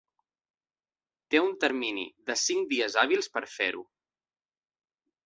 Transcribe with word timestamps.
Té 1.35 1.41
un 1.49 1.53
termini 1.65 2.05
de 2.29 2.37
cinc 2.45 2.71
dies 2.71 2.97
hàbils 3.03 3.29
per 3.37 3.45
a 3.45 3.51
fer-ho. 3.57 3.85